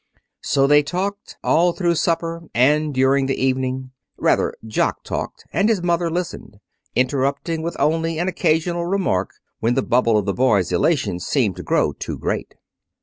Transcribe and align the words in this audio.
So 0.41 0.65
they 0.65 0.81
talked, 0.81 1.37
all 1.43 1.73
through 1.73 1.93
supper 1.93 2.41
and 2.55 2.91
during 2.91 3.27
the 3.27 3.39
evening. 3.39 3.91
Rather, 4.17 4.55
Jock 4.65 5.03
talked 5.03 5.45
and 5.53 5.69
his 5.69 5.83
mother 5.83 6.09
listened, 6.09 6.59
interrupting 6.95 7.61
with 7.61 7.79
only 7.79 8.17
an 8.17 8.27
occasional 8.27 8.87
remark 8.87 9.29
when 9.59 9.75
the 9.75 9.83
bubble 9.83 10.17
of 10.17 10.25
the 10.25 10.33
boy's 10.33 10.71
elation 10.71 11.19
seemed 11.19 11.55
to 11.57 11.61
grow 11.61 11.93
too 11.93 12.17
great. 12.17 12.55